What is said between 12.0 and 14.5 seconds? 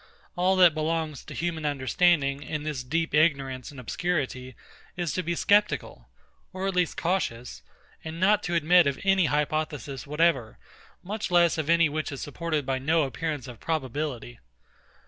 is supported by no appearance of probability.